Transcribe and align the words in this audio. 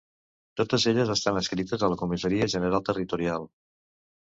Totes 0.61 0.85
elles 0.91 1.11
estan 1.15 1.37
adscrites 1.41 1.85
a 1.85 1.91
la 1.95 1.99
Comissaria 2.03 2.49
General 2.55 2.85
Territorial. 2.91 3.49